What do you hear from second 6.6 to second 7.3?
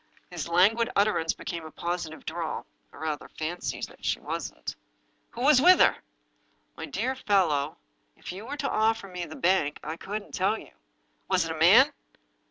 My dear